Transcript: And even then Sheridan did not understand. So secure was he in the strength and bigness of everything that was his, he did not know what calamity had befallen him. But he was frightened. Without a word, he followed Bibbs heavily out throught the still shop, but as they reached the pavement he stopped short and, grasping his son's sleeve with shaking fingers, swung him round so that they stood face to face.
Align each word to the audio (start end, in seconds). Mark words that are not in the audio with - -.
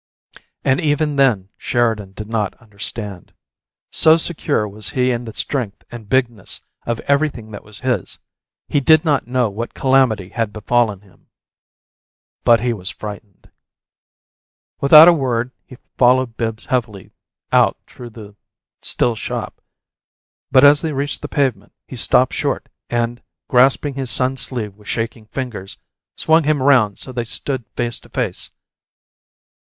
And 0.63 0.79
even 0.81 1.15
then 1.15 1.49
Sheridan 1.59 2.13
did 2.13 2.27
not 2.27 2.59
understand. 2.59 3.31
So 3.91 4.17
secure 4.17 4.67
was 4.67 4.89
he 4.89 5.11
in 5.11 5.25
the 5.25 5.33
strength 5.33 5.83
and 5.91 6.09
bigness 6.09 6.59
of 6.87 6.99
everything 7.01 7.51
that 7.51 7.63
was 7.63 7.77
his, 7.81 8.17
he 8.67 8.79
did 8.79 9.05
not 9.05 9.27
know 9.27 9.51
what 9.51 9.75
calamity 9.75 10.29
had 10.29 10.51
befallen 10.51 11.01
him. 11.01 11.27
But 12.43 12.61
he 12.61 12.73
was 12.73 12.89
frightened. 12.89 13.47
Without 14.79 15.07
a 15.07 15.13
word, 15.13 15.51
he 15.67 15.77
followed 15.99 16.35
Bibbs 16.35 16.65
heavily 16.65 17.11
out 17.51 17.77
throught 17.85 18.13
the 18.13 18.35
still 18.81 19.13
shop, 19.13 19.61
but 20.51 20.63
as 20.63 20.81
they 20.81 20.93
reached 20.93 21.21
the 21.21 21.27
pavement 21.27 21.73
he 21.85 21.95
stopped 21.95 22.33
short 22.33 22.67
and, 22.89 23.21
grasping 23.49 23.93
his 23.93 24.09
son's 24.09 24.41
sleeve 24.41 24.73
with 24.73 24.87
shaking 24.87 25.27
fingers, 25.27 25.77
swung 26.17 26.43
him 26.43 26.63
round 26.63 26.97
so 26.97 27.11
that 27.11 27.15
they 27.19 27.23
stood 27.23 27.63
face 27.75 27.99
to 27.99 28.09
face. 28.09 28.49